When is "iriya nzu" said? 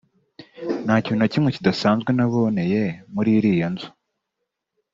3.37-3.89